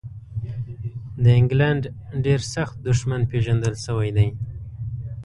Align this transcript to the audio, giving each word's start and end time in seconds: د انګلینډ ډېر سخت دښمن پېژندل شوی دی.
د 1.23 1.25
انګلینډ 1.39 1.83
ډېر 2.25 2.41
سخت 2.53 2.75
دښمن 2.87 3.21
پېژندل 3.31 3.73
شوی 3.85 4.09
دی. 4.17 4.27